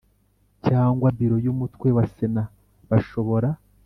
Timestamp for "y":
1.45-1.47